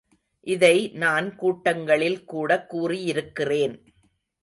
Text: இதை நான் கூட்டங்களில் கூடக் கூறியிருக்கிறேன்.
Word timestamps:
இதை 0.47 0.89
நான் 0.93 1.35
கூட்டங்களில் 1.35 2.23
கூடக் 2.23 2.69
கூறியிருக்கிறேன். 2.69 3.75